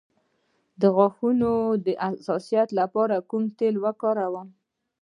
د 0.81 0.83
غاښونو 0.95 1.51
د 1.85 1.87
حساسیت 2.15 2.69
لپاره 2.79 3.15
کوم 3.29 3.43
تېل 3.57 3.75
وکاروم؟ 3.85 4.47